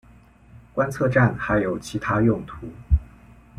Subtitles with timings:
[0.73, 2.67] 观测站还有其它用途。